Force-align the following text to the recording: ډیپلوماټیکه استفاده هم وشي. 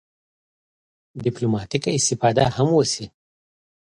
ډیپلوماټیکه 1.23 1.89
استفاده 1.97 2.43
هم 2.55 2.67
وشي. 2.77 3.05